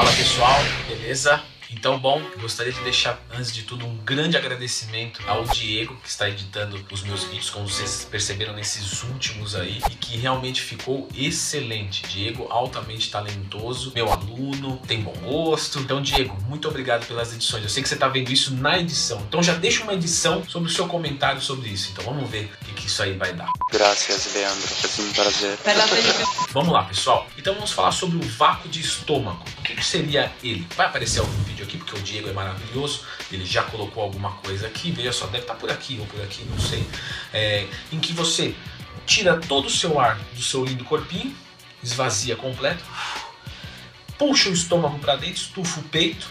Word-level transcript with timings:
Fala 0.00 0.12
pessoal, 0.12 0.58
beleza? 0.88 1.42
Então, 1.70 1.98
bom, 1.98 2.20
gostaria 2.40 2.72
de 2.72 2.80
deixar, 2.80 3.20
antes 3.32 3.52
de 3.52 3.64
tudo, 3.64 3.86
um 3.86 3.96
grande 3.98 4.34
agradecimento 4.34 5.22
ao 5.26 5.44
Diego, 5.44 5.94
que 5.96 6.08
está 6.08 6.26
editando 6.26 6.82
os 6.90 7.02
meus 7.02 7.24
vídeos, 7.24 7.50
como 7.50 7.68
vocês 7.68 8.08
perceberam 8.10 8.54
nesses 8.54 9.02
últimos 9.02 9.54
aí, 9.54 9.80
e 9.90 9.94
que 9.94 10.16
realmente 10.16 10.62
ficou 10.62 11.06
excelente. 11.14 12.02
Diego, 12.08 12.46
altamente 12.50 13.10
talentoso, 13.10 13.92
meu 13.94 14.10
aluno, 14.10 14.80
tem 14.86 15.02
bom 15.02 15.12
gosto. 15.22 15.78
Então, 15.78 16.00
Diego, 16.00 16.34
muito 16.48 16.66
obrigado 16.66 17.06
pelas 17.06 17.34
edições. 17.34 17.62
Eu 17.62 17.68
sei 17.68 17.82
que 17.82 17.88
você 17.88 17.94
está 17.94 18.08
vendo 18.08 18.32
isso 18.32 18.54
na 18.54 18.78
edição. 18.78 19.20
Então, 19.28 19.42
já 19.42 19.52
deixa 19.52 19.82
uma 19.82 19.92
edição 19.92 20.42
sobre 20.48 20.70
o 20.70 20.72
seu 20.72 20.88
comentário 20.88 21.42
sobre 21.42 21.68
isso. 21.68 21.90
Então, 21.92 22.06
vamos 22.06 22.28
ver 22.28 22.50
o 22.62 22.64
que, 22.64 22.72
que 22.72 22.86
isso 22.86 23.02
aí 23.02 23.12
vai 23.12 23.34
dar. 23.34 23.48
Graças, 23.70 24.34
Leandro. 24.34 24.66
Foi 24.66 25.04
um 25.04 25.12
prazer. 25.12 25.58
Vamos 26.52 26.72
lá, 26.72 26.84
pessoal. 26.84 27.28
Então, 27.36 27.52
vamos 27.52 27.70
falar 27.70 27.92
sobre 27.92 28.16
o 28.16 28.22
vácuo 28.22 28.66
de 28.70 28.80
estômago. 28.80 29.44
Que, 29.80 29.86
seria 29.86 30.30
ele? 30.44 30.66
Vai 30.76 30.86
aparecer 30.86 31.20
algum 31.20 31.42
vídeo 31.44 31.64
aqui, 31.64 31.78
porque 31.78 31.96
o 31.96 32.02
Diego 32.02 32.28
é 32.28 32.32
maravilhoso, 32.34 33.02
ele 33.32 33.46
já 33.46 33.62
colocou 33.62 34.02
alguma 34.02 34.32
coisa 34.32 34.66
aqui, 34.66 34.90
veja 34.90 35.10
só, 35.10 35.24
deve 35.24 35.38
estar 35.38 35.54
por 35.54 35.70
aqui 35.70 35.96
ou 35.98 36.04
por 36.04 36.20
aqui, 36.20 36.44
não 36.44 36.58
sei, 36.58 36.86
é, 37.32 37.66
em 37.90 37.98
que 37.98 38.12
você 38.12 38.54
tira 39.06 39.38
todo 39.38 39.68
o 39.68 39.70
seu 39.70 39.98
ar 39.98 40.18
do 40.34 40.42
seu 40.42 40.66
lindo 40.66 40.84
corpinho, 40.84 41.34
esvazia 41.82 42.36
completo, 42.36 42.84
puxa 44.18 44.50
o 44.50 44.52
estômago 44.52 44.98
para 44.98 45.16
dentro, 45.16 45.36
estufa 45.36 45.80
o 45.80 45.84
peito 45.84 46.28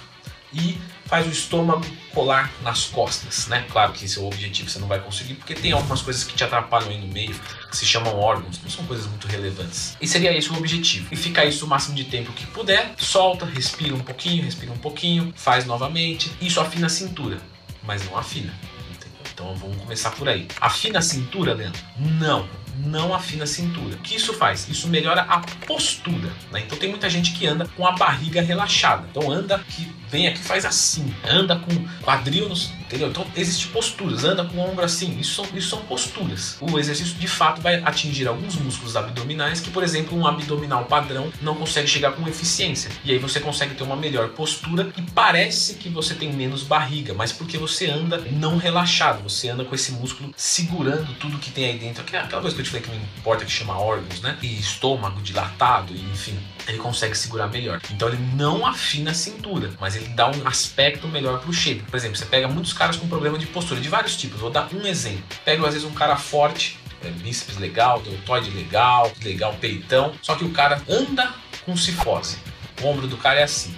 e 0.54 0.78
faz 1.06 1.26
o 1.26 1.30
estômago 1.30 1.86
colar 2.14 2.52
nas 2.62 2.86
costas, 2.86 3.48
né? 3.48 3.66
Claro 3.72 3.94
que 3.94 4.06
esse 4.06 4.18
é 4.18 4.22
o 4.22 4.28
objetivo, 4.28 4.70
você 4.70 4.80
não 4.80 4.88
vai 4.88 5.00
conseguir, 5.00 5.36
porque 5.36 5.56
tem 5.56 5.72
algumas 5.72 6.02
coisas 6.02 6.24
que 6.24 6.36
te 6.36 6.44
atrapalham 6.44 6.90
aí 6.90 7.00
no 7.00 7.08
meio, 7.08 7.34
que 7.70 7.78
se 7.78 7.86
chamam 7.86 8.18
órgãos, 8.20 8.60
não 8.62 8.70
são 8.70 8.86
coisas 8.86 9.08
muito 9.08 9.28
relevantes. 9.28 9.98
E 10.00 10.08
seria 10.08 10.36
esse 10.36 10.52
o 10.52 10.58
objetivo. 10.58 11.08
E 11.12 11.16
ficar 11.16 11.46
isso 11.46 11.66
o 11.66 11.68
máximo 11.68 11.96
de 11.96 12.04
tempo 12.06 12.32
que 12.34 12.46
puder, 12.48 12.94
solta, 12.98 13.46
respira 13.46 13.96
um 13.96 14.02
pouquinho, 14.02 14.44
respira 14.44 14.72
um 14.72 14.78
pouquinho, 14.78 15.34
faz 15.36 15.66
novamente. 15.66 16.32
Isso 16.42 16.60
afina 16.60 16.88
a 16.88 16.90
cintura, 16.90 17.40
mas 17.84 18.06
não 18.06 18.18
afina. 18.18 18.54
Entendeu? 18.92 19.22
Então 19.34 19.56
vamos 19.56 19.78
começar 19.78 20.12
por 20.12 20.30
aí. 20.30 20.48
Afina 20.62 21.00
a 21.00 21.02
cintura, 21.02 21.54
Leandro? 21.54 21.82
Não 21.98 22.48
não 22.86 23.14
afina 23.14 23.44
a 23.44 23.48
cintura. 23.48 23.96
O 23.96 24.00
que 24.00 24.16
isso 24.16 24.34
faz? 24.34 24.68
Isso 24.70 24.88
melhora 24.88 25.22
a 25.24 25.40
postura. 25.66 26.30
Né? 26.52 26.62
Então 26.66 26.78
tem 26.78 26.90
muita 26.90 27.10
gente 27.10 27.34
que 27.34 27.46
anda 27.46 27.68
com 27.76 27.86
a 27.86 27.92
barriga 27.92 28.42
relaxada. 28.42 29.08
Então 29.12 29.32
anda 29.32 29.60
que 29.60 29.86
vem 30.10 30.28
aqui 30.28 30.40
faz 30.40 30.66
assim, 30.66 31.14
anda 31.24 31.56
com 31.56 31.88
quadril, 32.04 32.52
entendeu? 32.82 33.10
Então 33.10 33.26
existem 33.36 33.68
posturas, 33.72 34.24
anda 34.24 34.44
com 34.44 34.58
o 34.58 34.70
ombro 34.70 34.84
assim. 34.84 35.18
Isso 35.20 35.36
são, 35.36 35.58
isso 35.58 35.70
são 35.70 35.80
posturas. 35.82 36.58
O 36.60 36.80
exercício 36.80 37.16
de 37.16 37.28
fato 37.28 37.62
vai 37.62 37.76
atingir 37.84 38.28
alguns 38.28 38.56
músculos 38.56 38.96
abdominais 38.96 39.60
que, 39.60 39.70
por 39.70 39.84
exemplo, 39.84 40.18
um 40.18 40.26
abdominal 40.26 40.86
padrão 40.86 41.32
não 41.42 41.56
consegue 41.56 41.88
chegar 41.88 42.12
com 42.14 42.28
eficiência. 42.28 42.90
E 43.04 43.12
aí 43.12 43.20
você 43.20 43.40
consegue 43.40 43.76
ter 43.76 43.84
uma 43.84 43.96
melhor 43.96 44.30
postura 44.30 44.92
e 44.98 45.02
parece 45.02 45.76
que 45.76 45.90
você 45.90 46.16
tem 46.16 46.34
menos 46.34 46.64
barriga, 46.64 47.14
mas 47.14 47.32
porque 47.32 47.58
você 47.58 47.90
anda 47.90 48.18
não 48.32 48.58
relaxado, 48.58 49.22
você 49.22 49.50
anda 49.50 49.64
com 49.64 49.76
esse 49.76 49.92
músculo 49.92 50.34
segurando 50.36 51.14
tudo 51.20 51.38
que 51.38 51.52
tem 51.52 51.66
aí 51.66 51.78
dentro. 51.78 52.02
Aquela 52.02 52.42
coisa 52.42 52.56
que 52.56 52.62
eu 52.62 52.66
te 52.66 52.72
falei 52.72 52.86
que 52.86 52.90
não 52.90 52.98
importa 53.18 53.46
que 53.46 53.52
chama 53.52 53.80
órgãos, 53.80 54.22
né? 54.22 54.38
E 54.42 54.60
estômago 54.60 55.22
dilatado, 55.22 55.94
enfim, 55.94 56.38
ele 56.68 56.78
consegue 56.78 57.18
segurar 57.18 57.48
melhor. 57.48 57.82
Então 57.92 58.08
ele 58.08 58.20
não 58.36 58.66
afina 58.66 59.12
a 59.12 59.14
cintura, 59.14 59.72
mas 59.80 59.96
ele 60.00 60.10
dá 60.10 60.30
um 60.30 60.48
aspecto 60.48 61.08
melhor 61.08 61.40
pro 61.40 61.54
shape. 61.54 61.82
Por 61.82 61.98
exemplo, 61.98 62.18
você 62.18 62.26
pega 62.26 62.48
muitos 62.48 62.74
caras 62.74 62.98
com 62.98 63.08
problema 63.08 63.38
de 63.38 63.46
postura, 63.46 63.80
de 63.80 63.90
vários 63.90 64.16
tipos. 64.16 64.40
Vou 64.40 64.50
dar 64.50 64.70
um 64.74 64.86
exemplo. 64.86 65.24
Pega 65.44 65.66
às 65.66 65.74
vezes 65.74 65.88
um 65.88 65.94
cara 65.94 66.16
forte, 66.16 66.80
é, 67.04 67.10
bíceps 67.10 67.58
legal, 67.58 68.02
deltoide 68.02 68.50
legal, 68.52 69.12
legal 69.24 69.54
peitão, 69.60 70.14
só 70.22 70.36
que 70.36 70.44
o 70.44 70.52
cara 70.52 70.82
anda 70.90 71.34
com 71.66 71.76
cifose. 71.76 72.38
O 72.82 72.88
ombro 72.88 73.08
do 73.08 73.18
cara 73.18 73.40
é 73.40 73.44
assim. 73.44 73.76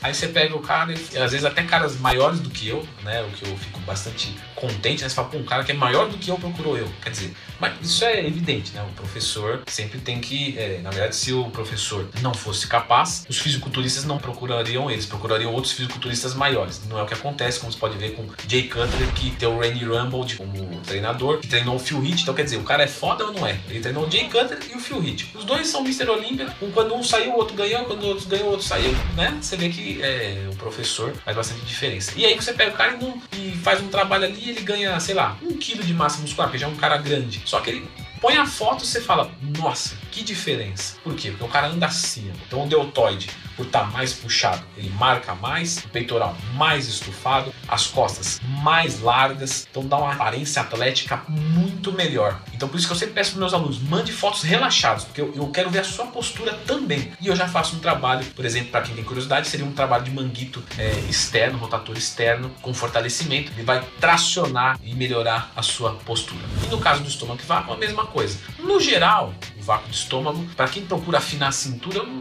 Aí 0.00 0.14
você 0.14 0.28
pega 0.28 0.56
o 0.56 0.60
cara, 0.60 0.92
às 0.92 1.32
vezes 1.32 1.44
até 1.44 1.62
caras 1.62 1.98
maiores 1.98 2.40
do 2.40 2.50
que 2.50 2.68
eu, 2.68 2.86
né? 3.02 3.22
O 3.22 3.30
que 3.30 3.44
eu 3.44 3.56
fico 3.56 3.80
bastante 3.80 4.34
contente, 4.58 5.02
né? 5.02 5.08
Você 5.08 5.14
fala, 5.14 5.28
pô, 5.28 5.38
um 5.38 5.44
cara 5.44 5.64
que 5.64 5.72
é 5.72 5.74
maior 5.74 6.08
do 6.08 6.18
que 6.18 6.30
eu 6.30 6.36
procurou 6.36 6.76
eu. 6.76 6.88
Quer 7.02 7.10
dizer, 7.10 7.32
mas 7.60 7.74
isso 7.80 8.04
é 8.04 8.26
evidente, 8.26 8.72
né? 8.72 8.82
O 8.82 8.92
professor 8.94 9.62
sempre 9.66 10.00
tem 10.00 10.20
que. 10.20 10.58
É, 10.58 10.80
na 10.82 10.90
verdade, 10.90 11.16
se 11.16 11.32
o 11.32 11.44
professor 11.50 12.08
não 12.20 12.34
fosse 12.34 12.66
capaz, 12.66 13.24
os 13.28 13.38
fisiculturistas 13.38 14.04
não 14.04 14.18
procurariam 14.18 14.90
eles, 14.90 15.06
procurariam 15.06 15.52
outros 15.52 15.72
fisiculturistas 15.72 16.34
maiores. 16.34 16.82
Não 16.88 16.98
é 16.98 17.02
o 17.02 17.06
que 17.06 17.14
acontece, 17.14 17.60
como 17.60 17.72
você 17.72 17.78
pode 17.78 17.96
ver 17.96 18.12
com 18.12 18.26
Jay 18.48 18.64
Cutler, 18.64 19.12
que 19.14 19.30
tem 19.32 19.48
o 19.48 19.58
Randy 19.58 19.84
Rumble 19.84 20.36
como 20.36 20.80
treinador, 20.80 21.38
que 21.38 21.48
treinou 21.48 21.76
o 21.76 21.78
Phil 21.78 22.04
Heath. 22.04 22.20
Então, 22.22 22.34
quer 22.34 22.44
dizer, 22.44 22.56
o 22.56 22.64
cara 22.64 22.82
é 22.82 22.88
foda 22.88 23.26
ou 23.26 23.32
não 23.32 23.46
é? 23.46 23.58
Ele 23.68 23.80
treinou 23.80 24.06
o 24.06 24.10
Jay 24.10 24.24
Cutler 24.24 24.58
e 24.70 24.76
o 24.76 24.80
Phil 24.80 25.02
Heath. 25.02 25.34
Os 25.34 25.44
dois 25.44 25.66
são 25.68 25.80
Mr. 25.82 26.08
Olympia. 26.08 26.48
Quando 26.74 26.94
um 26.94 27.02
saiu, 27.02 27.32
o 27.32 27.36
outro 27.36 27.54
ganhou. 27.54 27.84
Quando 27.84 28.02
o 28.02 28.08
outro 28.08 28.28
ganhou, 28.28 28.48
o 28.48 28.50
outro 28.52 28.66
saiu, 28.66 28.92
né? 29.16 29.36
Você 29.40 29.56
vê 29.56 29.68
que 29.68 30.02
é, 30.02 30.48
o 30.50 30.56
professor 30.56 31.12
faz 31.24 31.36
bastante 31.36 31.64
diferença. 31.64 32.12
E 32.16 32.24
aí 32.24 32.34
você 32.34 32.52
pega 32.52 32.72
o 32.72 32.74
cara 32.74 32.94
e, 32.94 33.04
não, 33.04 33.22
e 33.36 33.56
faz 33.58 33.80
um 33.80 33.88
trabalho 33.88 34.24
ali 34.24 34.47
ele 34.50 34.62
ganha, 34.62 34.98
sei 35.00 35.14
lá, 35.14 35.36
um 35.42 35.56
quilo 35.56 35.82
de 35.82 35.94
massa 35.94 36.20
muscular, 36.20 36.48
porque 36.48 36.58
já 36.58 36.66
é 36.66 36.70
um 36.70 36.76
cara 36.76 36.96
grande. 36.96 37.42
Só 37.44 37.60
que 37.60 37.70
ele 37.70 37.88
põe 38.20 38.36
a 38.36 38.46
foto 38.46 38.84
e 38.84 38.86
você 38.86 39.00
fala, 39.00 39.30
nossa, 39.58 39.96
que 40.10 40.22
diferença. 40.22 40.96
Por 41.02 41.14
quê? 41.14 41.30
Porque 41.30 41.44
o 41.44 41.48
cara 41.48 41.68
anda 41.68 41.86
assim. 41.86 42.30
Então 42.46 42.64
o 42.64 42.68
deltoide, 42.68 43.30
por 43.56 43.66
estar 43.66 43.80
tá 43.80 43.86
mais 43.86 44.12
puxado, 44.12 44.64
ele 44.76 44.90
marca 44.90 45.34
mais, 45.34 45.78
o 45.78 45.88
peitoral 45.88 46.36
mais 46.54 46.88
estufado, 46.88 47.52
as 47.66 47.86
costas 47.86 48.40
mais 48.62 49.00
largas, 49.00 49.66
então 49.70 49.86
dá 49.86 49.96
uma 49.96 50.12
aparência 50.12 50.62
atlética 50.62 51.22
muito 51.28 51.92
melhor. 51.92 52.40
Então 52.58 52.68
por 52.68 52.76
isso 52.76 52.88
que 52.88 52.92
eu 52.92 52.98
sempre 52.98 53.14
peço 53.14 53.30
para 53.30 53.38
meus 53.38 53.54
alunos, 53.54 53.78
mande 53.78 54.10
fotos 54.10 54.42
relaxadas, 54.42 55.04
porque 55.04 55.20
eu, 55.20 55.32
eu, 55.32 55.46
quero 55.46 55.70
ver 55.70 55.78
a 55.78 55.84
sua 55.84 56.06
postura 56.06 56.52
também. 56.66 57.12
E 57.20 57.28
eu 57.28 57.36
já 57.36 57.46
faço 57.46 57.76
um 57.76 57.78
trabalho, 57.78 58.26
por 58.34 58.44
exemplo, 58.44 58.72
para 58.72 58.80
quem 58.80 58.96
tem 58.96 59.04
curiosidade, 59.04 59.46
seria 59.46 59.64
um 59.64 59.70
trabalho 59.70 60.02
de 60.02 60.10
manguito 60.10 60.60
é, 60.76 60.90
externo, 61.08 61.56
rotator 61.56 61.96
externo, 61.96 62.50
com 62.60 62.74
fortalecimento. 62.74 63.52
Ele 63.52 63.62
vai 63.62 63.80
tracionar 64.00 64.76
e 64.82 64.92
melhorar 64.92 65.52
a 65.54 65.62
sua 65.62 65.92
postura. 65.92 66.44
E 66.64 66.66
no 66.66 66.78
caso 66.78 67.00
do 67.00 67.08
estômago 67.08 67.40
vácuo, 67.46 67.74
a 67.74 67.76
mesma 67.76 68.06
coisa. 68.06 68.40
No 68.58 68.80
geral, 68.80 69.32
o 69.56 69.62
vácuo 69.62 69.88
de 69.88 69.94
estômago, 69.94 70.44
para 70.56 70.66
quem 70.66 70.84
procura 70.84 71.18
afinar 71.18 71.48
a 71.48 71.52
cintura, 71.52 71.98
eu 71.98 72.06
não 72.08 72.20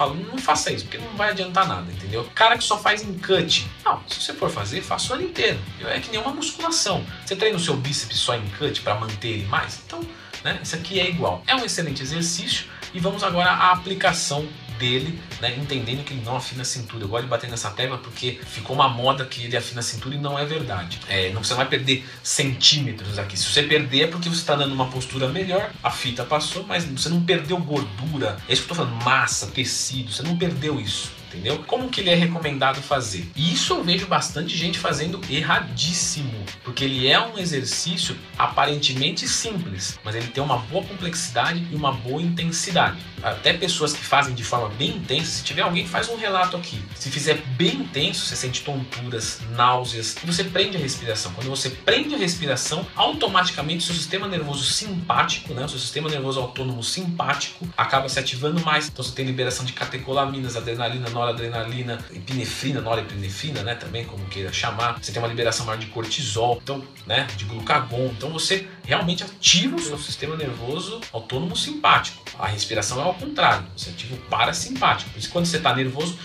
falo, 0.00 0.14
não 0.14 0.38
faça 0.38 0.72
isso, 0.72 0.86
porque 0.86 0.96
não 0.96 1.14
vai 1.14 1.28
adiantar 1.28 1.68
nada, 1.68 1.92
entendeu? 1.92 2.26
Cara 2.34 2.56
que 2.56 2.64
só 2.64 2.78
faz 2.78 3.02
em 3.02 3.18
cut, 3.18 3.68
não, 3.84 4.00
se 4.08 4.22
você 4.22 4.32
for 4.32 4.48
fazer, 4.48 4.80
faça 4.80 5.12
o 5.12 5.16
ano 5.16 5.26
inteiro. 5.26 5.58
É 5.84 6.00
que 6.00 6.10
nem 6.10 6.18
uma 6.18 6.32
musculação. 6.32 7.04
Você 7.22 7.36
treina 7.36 7.58
o 7.58 7.60
seu 7.60 7.76
bíceps 7.76 8.16
só 8.16 8.34
em 8.34 8.48
cut 8.58 8.80
para 8.80 8.94
manter 8.94 9.28
ele 9.28 9.46
mais? 9.46 9.82
Então, 9.84 10.00
né, 10.42 10.58
isso 10.62 10.74
aqui 10.74 10.98
é 10.98 11.06
igual. 11.06 11.42
É 11.46 11.54
um 11.54 11.66
excelente 11.66 12.02
exercício 12.02 12.64
e 12.94 12.98
vamos 12.98 13.22
agora 13.22 13.50
à 13.50 13.72
aplicação 13.72 14.48
dele, 14.80 15.20
né, 15.40 15.54
entendendo 15.56 16.02
que 16.02 16.14
ele 16.14 16.22
não 16.24 16.36
afina 16.36 16.62
a 16.62 16.64
cintura. 16.64 17.04
Eu 17.04 17.08
gosto 17.08 17.24
de 17.24 17.28
bater 17.28 17.50
nessa 17.50 17.70
tecla 17.70 17.98
porque 17.98 18.40
ficou 18.46 18.74
uma 18.74 18.88
moda 18.88 19.24
que 19.26 19.44
ele 19.44 19.56
afina 19.56 19.80
a 19.80 19.82
cintura 19.82 20.14
e 20.14 20.18
não 20.18 20.38
é 20.38 20.44
verdade. 20.44 20.98
É, 21.08 21.30
não, 21.30 21.44
você 21.44 21.54
vai 21.54 21.68
perder 21.68 22.04
centímetros 22.22 23.18
aqui. 23.18 23.38
Se 23.38 23.44
você 23.44 23.62
perder 23.62 24.04
é 24.04 24.06
porque 24.06 24.28
você 24.28 24.40
está 24.40 24.56
dando 24.56 24.72
uma 24.72 24.86
postura 24.86 25.28
melhor, 25.28 25.70
a 25.82 25.90
fita 25.90 26.24
passou, 26.24 26.64
mas 26.66 26.84
você 26.84 27.10
não 27.10 27.22
perdeu 27.22 27.58
gordura. 27.58 28.38
É 28.48 28.52
isso 28.52 28.64
que 28.64 28.70
eu 28.70 28.74
estou 28.74 28.76
falando, 28.76 29.04
massa, 29.04 29.48
tecido, 29.48 30.10
você 30.10 30.22
não 30.22 30.36
perdeu 30.36 30.80
isso 30.80 31.19
entendeu? 31.30 31.62
Como 31.66 31.88
que 31.88 32.00
ele 32.00 32.10
é 32.10 32.14
recomendado 32.14 32.82
fazer? 32.82 33.30
E 33.36 33.52
isso 33.52 33.74
eu 33.74 33.84
vejo 33.84 34.06
bastante 34.06 34.56
gente 34.56 34.78
fazendo 34.78 35.20
erradíssimo, 35.30 36.44
porque 36.64 36.84
ele 36.84 37.06
é 37.06 37.20
um 37.20 37.38
exercício 37.38 38.16
aparentemente 38.36 39.28
simples, 39.28 39.98
mas 40.04 40.14
ele 40.14 40.26
tem 40.28 40.42
uma 40.42 40.58
boa 40.58 40.84
complexidade 40.84 41.66
e 41.70 41.74
uma 41.74 41.92
boa 41.92 42.20
intensidade. 42.20 42.98
Até 43.22 43.52
pessoas 43.52 43.92
que 43.92 44.04
fazem 44.04 44.34
de 44.34 44.42
forma 44.42 44.68
bem 44.70 44.96
intensa, 44.96 45.30
se 45.30 45.44
tiver 45.44 45.62
alguém 45.62 45.86
faz 45.86 46.08
um 46.08 46.16
relato 46.16 46.56
aqui, 46.56 46.82
se 46.94 47.10
fizer 47.10 47.36
bem 47.56 47.76
intenso, 47.76 48.26
você 48.26 48.34
sente 48.34 48.62
tonturas, 48.62 49.40
náuseas, 49.50 50.16
e 50.22 50.26
você 50.26 50.42
prende 50.42 50.76
a 50.76 50.80
respiração. 50.80 51.32
Quando 51.34 51.48
você 51.48 51.70
prende 51.70 52.14
a 52.14 52.18
respiração, 52.18 52.86
automaticamente 52.96 53.84
seu 53.84 53.94
sistema 53.94 54.26
nervoso 54.26 54.64
simpático, 54.64 55.54
né, 55.54 55.68
seu 55.68 55.78
sistema 55.78 56.08
nervoso 56.08 56.40
autônomo 56.40 56.82
simpático, 56.82 57.68
acaba 57.76 58.08
se 58.08 58.18
ativando 58.18 58.60
mais. 58.64 58.88
Então 58.88 59.04
você 59.04 59.14
tem 59.14 59.24
liberação 59.24 59.64
de 59.64 59.72
catecolaminas, 59.72 60.56
adrenalina, 60.56 61.08
noradrenalina, 61.20 61.98
epinefrina, 62.12 62.80
norepinefrina, 62.80 63.62
né, 63.62 63.74
também 63.74 64.04
como 64.04 64.24
queira 64.26 64.52
chamar. 64.52 64.98
Você 65.00 65.12
tem 65.12 65.20
uma 65.20 65.28
liberação 65.28 65.66
maior 65.66 65.78
de 65.78 65.86
cortisol, 65.86 66.58
então, 66.62 66.82
né, 67.06 67.26
de 67.36 67.44
glucagon. 67.44 68.06
Então 68.16 68.30
você 68.30 68.66
realmente 68.84 69.22
ativa 69.22 69.76
o 69.76 69.80
seu 69.80 69.98
sistema 69.98 70.36
nervoso 70.36 71.00
autônomo 71.12 71.56
simpático. 71.56 72.22
A 72.38 72.46
respiração 72.46 72.98
é 73.00 73.04
ao 73.04 73.14
contrário, 73.14 73.66
você 73.76 73.90
ativa 73.90 74.14
o 74.14 74.18
parasimpático. 74.18 75.10
Por 75.10 75.18
isso 75.18 75.30
quando 75.30 75.46
você 75.46 75.58
está 75.58 75.74
nervoso, 75.74 76.18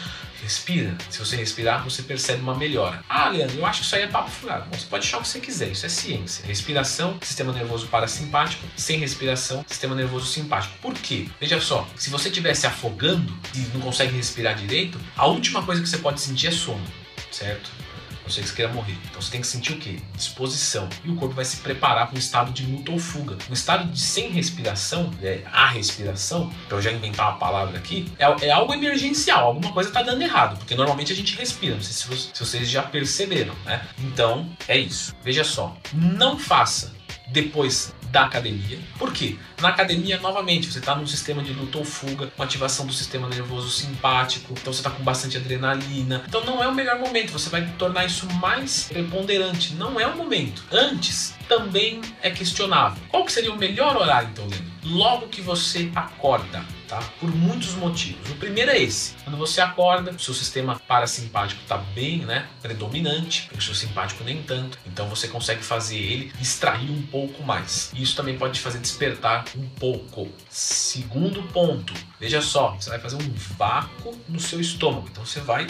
respira. 0.46 0.96
Se 1.10 1.20
você 1.20 1.36
respirar, 1.36 1.84
você 1.84 2.04
percebe 2.04 2.42
uma 2.42 2.56
melhora. 2.56 3.04
Ah, 3.10 3.30
Leandro, 3.30 3.58
eu 3.58 3.66
acho 3.66 3.80
que 3.80 3.86
isso 3.86 3.96
aí 3.96 4.04
é 4.04 4.08
papo 4.08 4.30
furado. 4.30 4.70
Bom, 4.70 4.78
você 4.78 4.86
pode 4.86 5.06
achar 5.06 5.18
o 5.18 5.22
que 5.22 5.28
você 5.28 5.40
quiser, 5.40 5.70
isso 5.70 5.86
é 5.86 5.90
ciência. 5.90 6.46
Respiração, 6.46 7.18
sistema 7.22 7.52
nervoso 7.52 7.88
parasimpático. 7.88 8.64
Sem 8.78 9.00
respiração, 9.00 9.66
sistema 9.68 9.96
nervoso 9.96 10.28
simpático. 10.28 10.76
Por 10.82 10.94
quê? 10.94 11.28
Veja 11.40 11.60
só, 11.60 11.88
se 11.96 12.10
você 12.12 12.30
estiver 12.30 12.54
se 12.54 12.68
afogando 12.68 13.36
e 13.56 13.60
não 13.74 13.82
consegue 13.82 14.16
respirar 14.16 14.56
direito, 14.56 15.00
a 15.18 15.26
última 15.26 15.64
coisa 15.64 15.82
que 15.82 15.90
você 15.90 15.98
pode 15.98 16.22
sentir 16.22 16.48
é 16.48 16.52
sono, 16.52 16.86
certo? 17.32 17.72
Não 18.26 18.32
sei 18.32 18.44
você 18.44 18.56
queira 18.56 18.74
morrer. 18.74 18.98
Então 19.10 19.22
você 19.22 19.32
tem 19.32 19.42
que 19.42 19.48
sentir 19.48 19.74
o 19.74 19.78
quê? 19.78 19.98
Disposição. 20.16 20.90
E 21.04 21.10
o 21.10 21.16
corpo 21.16 21.36
vai 21.36 21.46
se 21.46 21.58
preparar 21.58 22.08
para 22.08 22.16
um 22.16 22.20
estado 22.20 22.52
de 22.52 22.66
luta 22.66 22.92
ou 22.92 23.00
fuga. 23.00 23.38
Um 23.50 23.54
estado 23.54 23.90
de 23.92 24.00
sem 24.00 24.30
respiração, 24.32 25.12
é, 25.22 25.42
a 25.52 25.68
respiração, 25.68 26.52
para 26.68 26.78
eu 26.78 26.82
já 26.82 26.92
inventar 26.92 27.30
uma 27.30 27.38
palavra 27.38 27.78
aqui, 27.78 28.12
é, 28.18 28.48
é 28.48 28.52
algo 28.52 28.74
emergencial, 28.74 29.46
alguma 29.46 29.72
coisa 29.72 29.90
está 29.90 30.02
dando 30.02 30.22
errado, 30.22 30.58
porque 30.58 30.76
normalmente 30.76 31.14
a 31.14 31.16
gente 31.16 31.36
respira, 31.36 31.76
não 31.76 31.82
sei 31.82 31.94
se, 31.94 32.30
se 32.34 32.40
vocês 32.40 32.68
já 32.70 32.82
perceberam, 32.82 33.54
né? 33.64 33.86
Então 34.00 34.50
é 34.68 34.78
isso. 34.78 35.16
Veja 35.24 35.44
só, 35.44 35.76
não 35.94 36.38
faça 36.38 36.94
depois 37.28 37.94
da 38.12 38.24
academia. 38.24 38.80
Por 38.98 39.12
quê? 39.12 39.36
Na 39.62 39.70
academia, 39.70 40.20
novamente, 40.20 40.72
você 40.72 40.80
está 40.80 40.96
num 40.96 41.06
sistema 41.06 41.44
de 41.44 41.52
luta 41.52 41.78
ou 41.78 41.84
fuga, 41.84 42.28
com 42.28 42.44
ativação 42.44 42.86
do 42.86 42.94
sistema 42.94 43.28
nervoso 43.28 43.70
simpático, 43.70 44.54
então 44.54 44.72
você 44.72 44.80
está 44.80 44.90
com 44.90 45.04
bastante 45.04 45.38
adrenalina. 45.38 46.24
Então 46.28 46.46
não 46.46 46.64
é 46.64 46.68
o 46.68 46.74
melhor 46.74 47.00
momento, 47.00 47.32
você 47.32 47.50
vai 47.50 47.68
tornar 47.78 48.06
isso 48.06 48.26
mais 48.36 48.86
preponderante. 48.86 49.74
Não 49.76 50.00
é 50.00 50.08
o 50.08 50.16
momento. 50.16 50.64
Antes 50.72 51.36
também 51.48 52.02
é 52.22 52.30
questionável. 52.30 53.02
Qual 53.10 53.26
que 53.26 53.32
seria 53.32 53.52
o 53.52 53.58
melhor 53.58 53.98
horário, 53.98 54.30
então, 54.32 54.48
Leandro? 54.48 54.66
Logo 54.84 55.28
que 55.28 55.42
você 55.42 55.92
acorda 55.96 56.64
tá? 56.88 57.02
Por 57.20 57.34
muitos 57.34 57.74
motivos. 57.76 58.30
O 58.32 58.36
primeiro 58.36 58.72
é 58.72 58.82
esse. 58.82 59.14
Quando 59.24 59.38
você 59.38 59.62
acorda, 59.62 60.18
seu 60.18 60.34
sistema 60.34 60.80
parasimpático 60.88 61.62
está 61.62 61.78
bem, 61.78 62.20
né? 62.20 62.48
Predominante, 62.62 63.50
o 63.56 63.62
seu 63.62 63.76
simpático 63.76 64.24
nem 64.24 64.42
tanto. 64.44 64.78
Então 64.86 65.08
você 65.08 65.28
consegue 65.28 65.64
fazer 65.64 65.98
ele 65.98 66.32
extrair 66.42 66.90
um 66.90 67.02
pouco 67.04 67.44
mais. 67.44 67.92
Isso 67.94 68.16
também 68.16 68.38
pode 68.38 68.56
te 68.56 68.60
fazer 68.60 68.80
despertar 68.80 69.46
um 69.56 69.68
pouco. 69.70 70.30
Segundo 70.50 71.44
ponto, 71.44 71.94
veja 72.20 72.42
só, 72.42 72.76
você 72.76 72.90
vai 72.90 73.00
fazer 73.00 73.16
um 73.16 73.34
vácuo 73.58 74.20
no 74.28 74.40
seu 74.40 74.60
estômago. 74.60 75.08
Então 75.12 75.26
você 75.26 75.40
vai 75.40 75.68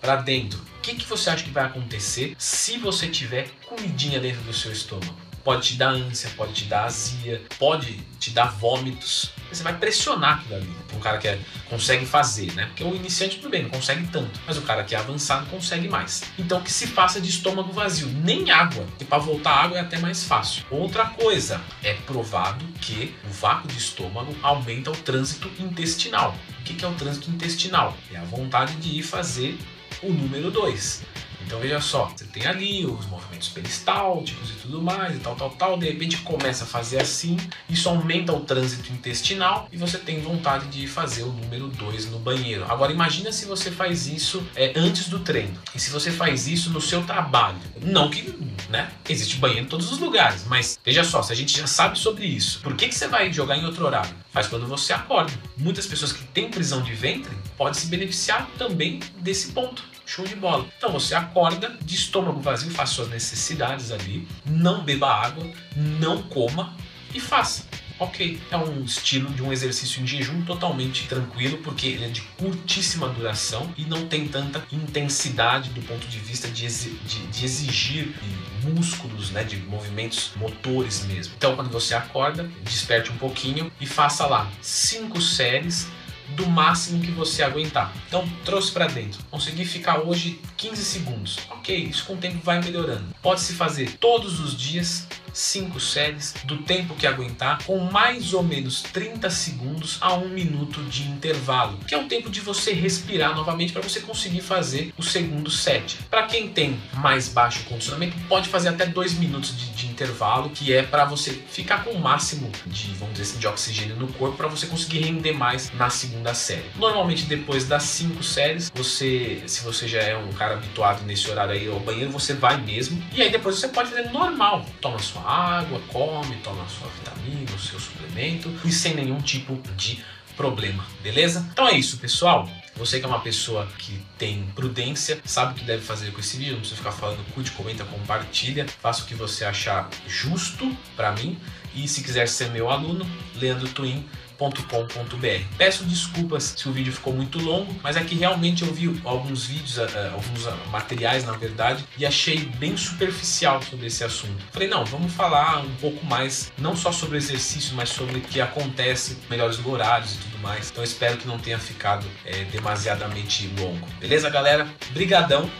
para 0.00 0.16
dentro. 0.16 0.58
O 0.78 0.80
que, 0.80 0.94
que 0.94 1.06
você 1.06 1.30
acha 1.30 1.42
que 1.42 1.50
vai 1.50 1.64
acontecer 1.64 2.36
se 2.38 2.78
você 2.78 3.08
tiver 3.08 3.48
comidinha 3.66 4.20
dentro 4.20 4.42
do 4.42 4.52
seu 4.52 4.70
estômago? 4.70 5.25
Pode 5.46 5.68
te 5.68 5.76
dar 5.76 5.90
ânsia, 5.90 6.28
pode 6.36 6.52
te 6.54 6.64
dar 6.64 6.86
azia, 6.86 7.40
pode 7.56 8.00
te 8.18 8.30
dar 8.30 8.46
vômitos. 8.46 9.30
Você 9.48 9.62
vai 9.62 9.78
pressionar 9.78 10.40
aquilo 10.40 10.56
ali. 10.56 10.76
Um 10.92 10.98
cara 10.98 11.18
que 11.18 11.28
é, 11.28 11.38
consegue 11.70 12.04
fazer, 12.04 12.52
né? 12.54 12.66
Porque 12.66 12.82
o 12.82 12.96
iniciante, 12.96 13.36
tudo 13.36 13.50
bem, 13.50 13.62
não 13.62 13.70
consegue 13.70 14.08
tanto. 14.08 14.40
Mas 14.44 14.58
o 14.58 14.62
cara 14.62 14.82
que 14.82 14.92
é 14.92 14.98
avançado 14.98 15.46
consegue 15.46 15.88
mais. 15.88 16.24
Então 16.36 16.60
que 16.60 16.72
se 16.72 16.88
faça 16.88 17.20
de 17.20 17.30
estômago 17.30 17.70
vazio. 17.72 18.08
Nem 18.08 18.50
água. 18.50 18.84
E 19.00 19.04
para 19.04 19.18
voltar 19.18 19.52
água 19.52 19.78
é 19.78 19.80
até 19.82 20.00
mais 20.00 20.24
fácil. 20.24 20.64
Outra 20.68 21.06
coisa, 21.10 21.60
é 21.80 21.94
provado 21.94 22.64
que 22.80 23.14
o 23.24 23.32
vácuo 23.32 23.68
de 23.68 23.78
estômago 23.78 24.34
aumenta 24.42 24.90
o 24.90 24.96
trânsito 24.96 25.48
intestinal. 25.60 26.34
O 26.58 26.62
que 26.64 26.84
é 26.84 26.88
o 26.88 26.94
trânsito 26.94 27.30
intestinal? 27.30 27.96
É 28.12 28.16
a 28.16 28.24
vontade 28.24 28.74
de 28.76 28.98
ir 28.98 29.02
fazer 29.04 29.56
o 30.02 30.12
número 30.12 30.50
2. 30.50 31.04
Então 31.46 31.60
veja 31.60 31.80
só, 31.80 32.06
você 32.14 32.24
tem 32.24 32.44
ali 32.44 32.84
os 32.84 33.06
movimentos 33.06 33.48
peristálticos 33.48 34.50
e 34.50 34.54
tudo 34.54 34.82
mais 34.82 35.14
e 35.14 35.20
tal, 35.20 35.36
tal, 35.36 35.50
tal. 35.50 35.78
De 35.78 35.86
repente 35.86 36.18
começa 36.18 36.64
a 36.64 36.66
fazer 36.66 37.00
assim, 37.00 37.36
isso 37.70 37.88
aumenta 37.88 38.32
o 38.32 38.40
trânsito 38.40 38.92
intestinal 38.92 39.68
e 39.70 39.76
você 39.76 39.96
tem 39.96 40.20
vontade 40.20 40.66
de 40.66 40.88
fazer 40.88 41.22
o 41.22 41.32
número 41.32 41.68
2 41.68 42.10
no 42.10 42.18
banheiro. 42.18 42.64
Agora 42.68 42.92
imagina 42.92 43.30
se 43.30 43.44
você 43.44 43.70
faz 43.70 44.08
isso 44.08 44.44
é, 44.56 44.72
antes 44.74 45.08
do 45.08 45.20
treino 45.20 45.56
e 45.72 45.78
se 45.78 45.90
você 45.90 46.10
faz 46.10 46.48
isso 46.48 46.70
no 46.70 46.80
seu 46.80 47.04
trabalho. 47.04 47.58
Não 47.80 48.10
que, 48.10 48.22
né, 48.68 48.90
existe 49.08 49.36
banheiro 49.36 49.64
em 49.64 49.68
todos 49.68 49.92
os 49.92 50.00
lugares, 50.00 50.44
mas 50.48 50.76
veja 50.84 51.04
só, 51.04 51.22
se 51.22 51.32
a 51.32 51.36
gente 51.36 51.56
já 51.56 51.68
sabe 51.68 51.96
sobre 51.96 52.26
isso, 52.26 52.60
por 52.60 52.74
que, 52.74 52.88
que 52.88 52.94
você 52.94 53.06
vai 53.06 53.32
jogar 53.32 53.56
em 53.56 53.64
outro 53.64 53.86
horário? 53.86 54.12
Faz 54.32 54.48
quando 54.48 54.66
você 54.66 54.92
acorda. 54.92 55.32
Muitas 55.56 55.86
pessoas 55.86 56.12
que 56.12 56.24
têm 56.24 56.50
prisão 56.50 56.82
de 56.82 56.92
ventre 56.92 57.36
podem 57.56 57.74
se 57.74 57.86
beneficiar 57.86 58.48
também 58.58 58.98
desse 59.18 59.52
ponto. 59.52 59.95
Show 60.06 60.24
de 60.24 60.36
bola. 60.36 60.66
Então 60.78 60.92
você 60.92 61.14
acorda 61.14 61.76
de 61.82 61.94
estômago 61.96 62.40
vazio, 62.40 62.70
faça 62.70 62.94
suas 62.94 63.08
necessidades 63.08 63.90
ali, 63.90 64.26
não 64.46 64.84
beba 64.84 65.12
água, 65.12 65.44
não 65.76 66.22
coma 66.22 66.74
e 67.12 67.20
faça. 67.20 67.64
Ok, 67.98 68.38
é 68.50 68.56
um 68.58 68.84
estilo 68.84 69.30
de 69.30 69.42
um 69.42 69.50
exercício 69.50 70.02
em 70.02 70.06
jejum 70.06 70.42
totalmente 70.42 71.08
tranquilo, 71.08 71.56
porque 71.58 71.86
ele 71.86 72.04
é 72.04 72.08
de 72.08 72.20
curtíssima 72.20 73.08
duração 73.08 73.72
e 73.74 73.86
não 73.86 74.06
tem 74.06 74.28
tanta 74.28 74.62
intensidade 74.70 75.70
do 75.70 75.80
ponto 75.80 76.06
de 76.06 76.18
vista 76.18 76.46
de, 76.46 76.66
de, 76.66 77.26
de 77.26 77.44
exigir 77.44 78.14
músculos, 78.62 79.30
né, 79.30 79.42
de 79.44 79.56
movimentos 79.56 80.32
motores 80.36 81.06
mesmo. 81.06 81.32
Então, 81.38 81.56
quando 81.56 81.70
você 81.70 81.94
acorda, 81.94 82.50
desperte 82.62 83.10
um 83.10 83.16
pouquinho 83.16 83.72
e 83.80 83.86
faça 83.86 84.26
lá 84.26 84.46
cinco 84.60 85.18
séries 85.18 85.88
do 86.30 86.46
máximo 86.46 87.02
que 87.02 87.10
você 87.10 87.42
aguentar. 87.42 87.92
Então, 88.08 88.28
trouxe 88.44 88.72
para 88.72 88.86
dentro. 88.86 89.22
Consegui 89.30 89.64
ficar 89.64 90.00
hoje 90.00 90.40
15 90.56 90.84
segundos. 90.84 91.38
Ok, 91.50 91.76
isso 91.76 92.04
com 92.04 92.14
o 92.14 92.18
tempo 92.18 92.38
vai 92.42 92.60
melhorando. 92.60 93.14
Pode-se 93.22 93.52
fazer 93.54 93.92
todos 93.98 94.40
os 94.40 94.56
dias, 94.56 95.06
5 95.36 95.78
séries, 95.78 96.34
do 96.44 96.58
tempo 96.58 96.94
que 96.94 97.06
aguentar, 97.06 97.62
com 97.64 97.78
mais 97.78 98.32
ou 98.32 98.42
menos 98.42 98.82
30 98.82 99.28
segundos 99.28 99.98
a 100.00 100.14
1 100.14 100.28
minuto 100.30 100.82
de 100.84 101.02
intervalo, 101.08 101.78
que 101.86 101.94
é 101.94 101.98
o 101.98 102.06
tempo 102.06 102.30
de 102.30 102.40
você 102.40 102.72
respirar 102.72 103.36
novamente 103.36 103.72
para 103.72 103.82
você 103.82 104.00
conseguir 104.00 104.40
fazer 104.40 104.92
o 104.96 105.02
segundo 105.02 105.50
set. 105.50 105.98
Para 106.10 106.22
quem 106.24 106.48
tem 106.48 106.80
mais 106.94 107.28
baixo 107.28 107.64
condicionamento, 107.64 108.16
pode 108.28 108.48
fazer 108.48 108.70
até 108.70 108.86
2 108.86 109.14
minutos 109.18 109.56
de, 109.56 109.66
de 109.72 109.86
intervalo, 109.86 110.50
que 110.50 110.72
é 110.72 110.82
para 110.82 111.04
você 111.04 111.32
ficar 111.32 111.84
com 111.84 111.90
o 111.90 112.00
máximo 112.00 112.50
de, 112.66 112.92
vamos 112.94 113.14
dizer 113.14 113.30
assim, 113.30 113.38
de 113.38 113.46
oxigênio 113.46 113.96
no 113.96 114.08
corpo 114.14 114.36
para 114.36 114.48
você 114.48 114.66
conseguir 114.66 115.00
render 115.00 115.32
mais 115.32 115.70
na 115.74 115.90
segunda 115.90 116.32
série. 116.32 116.64
Normalmente 116.76 117.24
depois 117.24 117.68
das 117.68 117.82
5 117.82 118.22
séries, 118.22 118.72
você, 118.74 119.42
se 119.46 119.62
você 119.62 119.86
já 119.86 120.00
é 120.00 120.16
um 120.16 120.32
cara 120.32 120.54
habituado 120.54 121.04
nesse 121.04 121.30
horário 121.30 121.52
aí 121.52 121.68
ao 121.68 121.80
banheiro, 121.80 122.10
você 122.10 122.32
vai 122.32 122.56
mesmo. 122.56 123.02
E 123.12 123.20
aí 123.20 123.30
depois 123.30 123.58
você 123.58 123.68
pode 123.68 123.90
fazer 123.90 124.10
normal. 124.10 124.64
Toma 124.80 124.98
sua 124.98 125.25
água, 125.26 125.80
come, 125.88 126.36
toma 126.36 126.66
sua 126.68 126.88
vitamina, 126.88 127.50
o 127.54 127.58
seu 127.58 127.80
suplemento 127.80 128.52
e 128.64 128.70
sem 128.70 128.94
nenhum 128.94 129.20
tipo 129.20 129.60
de 129.76 130.04
problema, 130.36 130.84
beleza? 131.02 131.46
Então 131.50 131.66
é 131.66 131.72
isso, 131.72 131.98
pessoal. 131.98 132.48
Você 132.76 132.98
que 132.98 133.06
é 133.06 133.08
uma 133.08 133.20
pessoa 133.20 133.66
que 133.78 134.02
tem 134.18 134.44
prudência, 134.54 135.18
sabe 135.24 135.52
o 135.52 135.54
que 135.54 135.64
deve 135.64 135.82
fazer 135.82 136.12
com 136.12 136.20
esse 136.20 136.36
vídeo, 136.36 136.52
não 136.52 136.60
precisa 136.60 136.78
ficar 136.78 136.92
falando, 136.92 137.24
curte, 137.32 137.50
comenta, 137.52 137.84
compartilha, 137.84 138.66
faça 138.82 139.02
o 139.02 139.06
que 139.06 139.14
você 139.14 139.46
achar 139.46 139.88
justo 140.06 140.76
para 140.94 141.12
mim. 141.12 141.38
E 141.74 141.88
se 141.88 142.02
quiser 142.02 142.28
ser 142.28 142.50
meu 142.50 142.70
aluno, 142.70 143.06
Leandro 143.34 143.68
Twin 143.68 144.06
www.com.br. 144.38 145.56
Peço 145.56 145.84
desculpas 145.84 146.54
se 146.56 146.68
o 146.68 146.72
vídeo 146.72 146.92
ficou 146.92 147.12
muito 147.12 147.38
longo, 147.38 147.74
mas 147.82 147.96
é 147.96 148.04
que 148.04 148.14
realmente 148.14 148.62
eu 148.62 148.72
vi 148.72 149.00
alguns 149.04 149.46
vídeos, 149.46 149.78
eh, 149.78 149.86
eh, 149.94 150.10
alguns 150.12 150.46
ah, 150.46 150.56
materiais 150.70 151.24
na 151.24 151.32
verdade, 151.32 151.84
e 151.98 152.06
achei 152.06 152.40
bem 152.58 152.76
superficial 152.76 153.60
sobre 153.62 153.86
esse 153.86 154.04
assunto. 154.04 154.42
Falei, 154.52 154.68
não, 154.68 154.84
vamos 154.84 155.12
falar 155.12 155.60
um 155.60 155.74
pouco 155.76 156.04
mais, 156.06 156.52
não 156.58 156.76
só 156.76 156.92
sobre 156.92 157.16
exercício, 157.16 157.74
mas 157.74 157.88
sobre 157.88 158.18
o 158.18 158.20
que 158.20 158.40
acontece, 158.40 159.16
melhores 159.28 159.64
horários 159.64 160.14
e 160.14 160.18
tudo 160.18 160.38
mais. 160.38 160.70
Então 160.70 160.84
espero 160.84 161.16
que 161.16 161.26
não 161.26 161.38
tenha 161.38 161.58
ficado 161.58 162.06
é, 162.24 162.44
demasiadamente 162.44 163.48
longo. 163.58 163.86
Beleza, 163.98 164.28
galera? 164.30 164.68
Brigadão, 164.90 165.50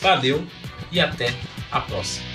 valeu 0.00 0.46
e 0.90 1.00
até 1.00 1.34
a 1.70 1.80
próxima. 1.80 2.31